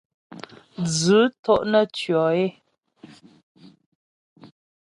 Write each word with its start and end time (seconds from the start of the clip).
Dzʉ́ 0.91 1.21
tó’ 1.43 1.53
nə́ 1.71 1.83
tʉɔ 1.95 2.23
é. 2.43 2.47